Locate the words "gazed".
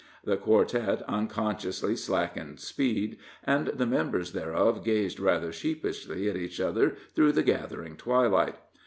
4.83-5.19